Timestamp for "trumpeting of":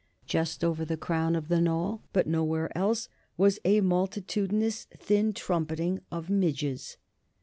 5.31-6.27